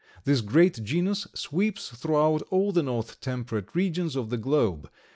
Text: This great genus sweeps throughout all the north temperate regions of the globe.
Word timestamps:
This 0.23 0.41
great 0.41 0.83
genus 0.83 1.27
sweeps 1.35 1.89
throughout 1.89 2.41
all 2.49 2.71
the 2.71 2.81
north 2.81 3.19
temperate 3.21 3.75
regions 3.75 4.15
of 4.15 4.31
the 4.31 4.37
globe. 4.37 4.89